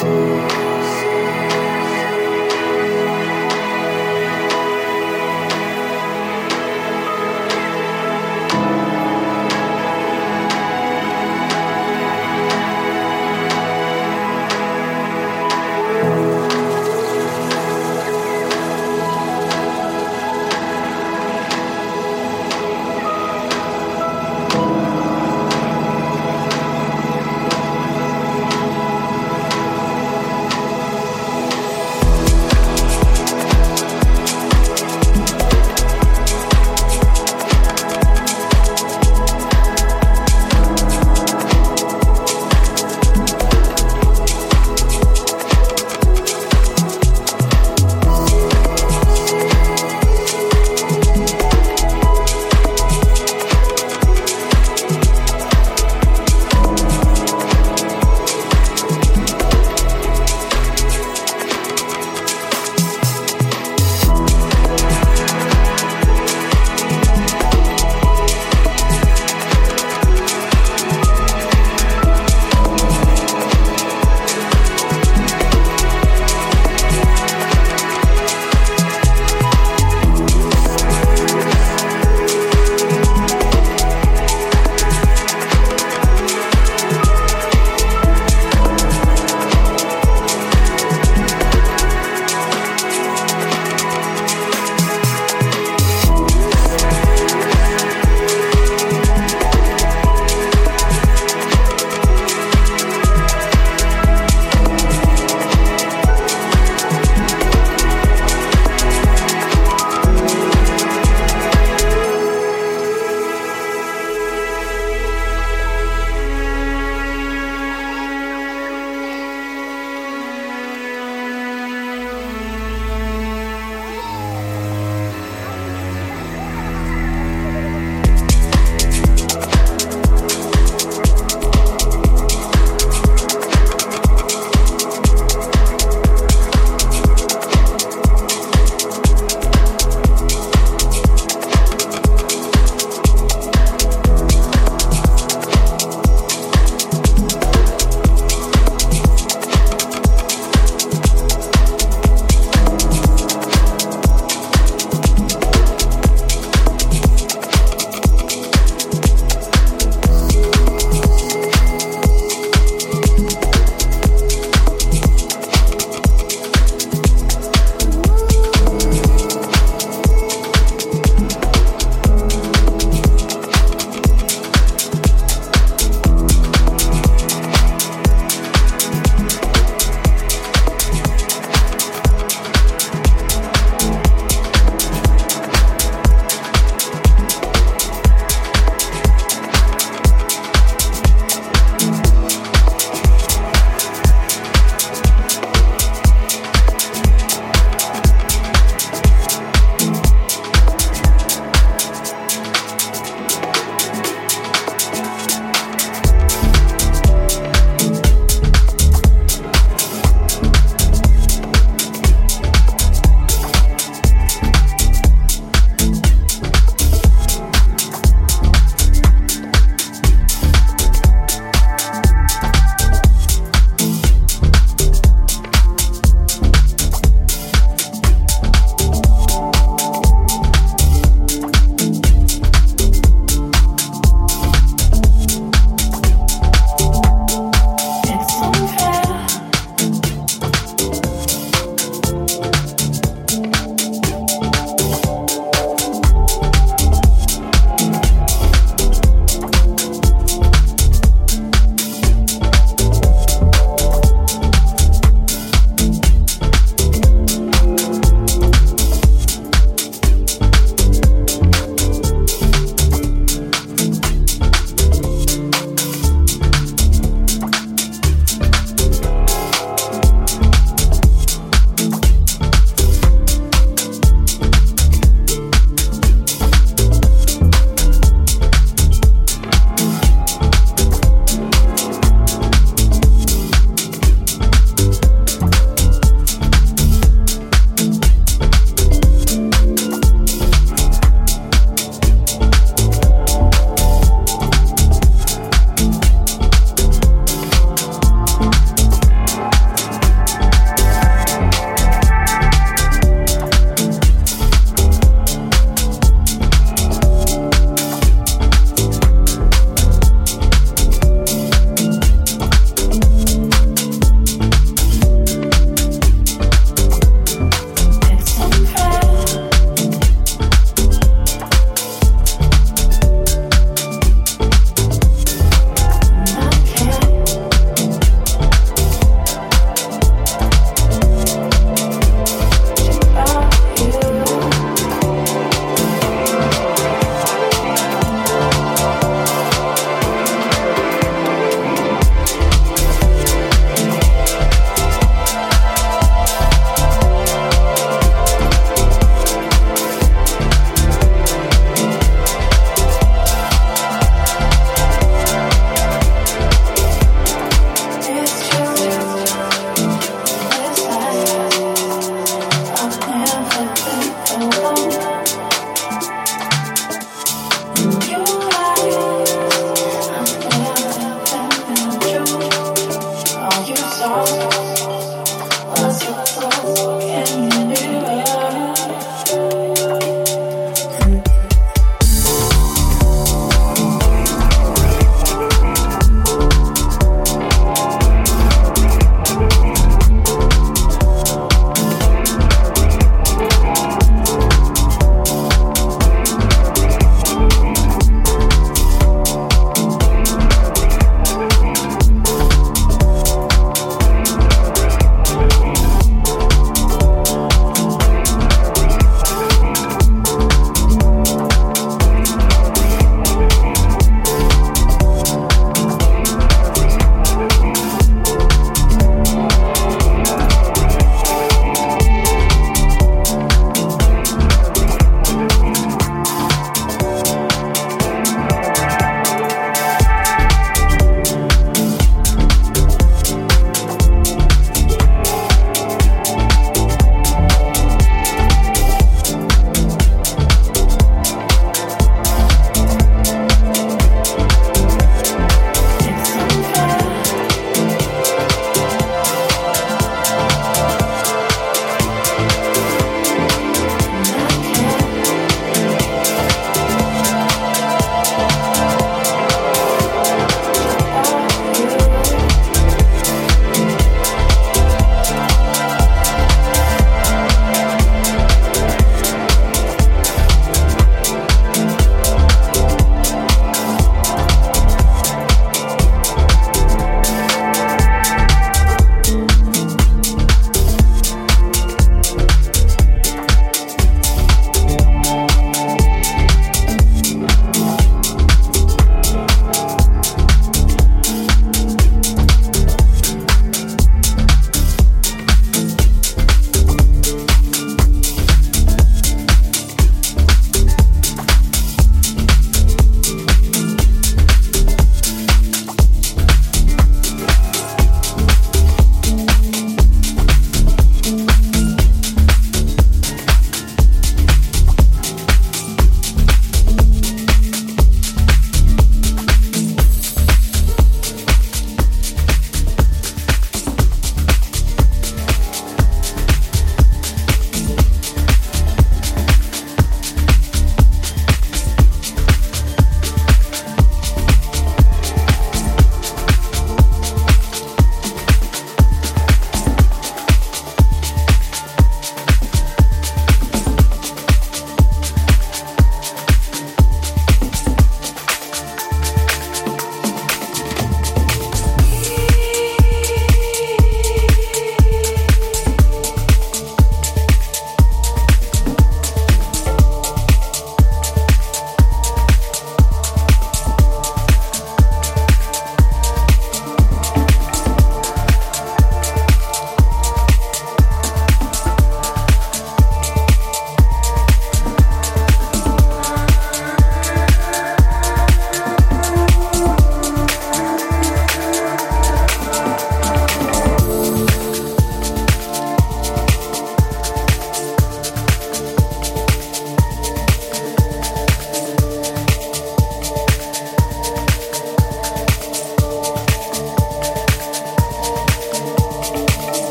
see. 0.00 0.37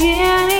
Yeah. 0.00 0.59